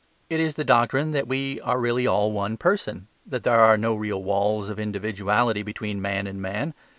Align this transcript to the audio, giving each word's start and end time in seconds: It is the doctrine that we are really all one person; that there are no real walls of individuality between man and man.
It 0.31 0.39
is 0.39 0.55
the 0.55 0.63
doctrine 0.63 1.11
that 1.11 1.27
we 1.27 1.61
are 1.61 1.79
really 1.79 2.07
all 2.07 2.31
one 2.31 2.57
person; 2.57 3.05
that 3.23 3.43
there 3.43 3.59
are 3.59 3.77
no 3.77 3.93
real 3.93 4.23
walls 4.23 4.67
of 4.67 4.79
individuality 4.79 5.61
between 5.61 6.01
man 6.01 6.25
and 6.25 6.41
man. 6.41 6.73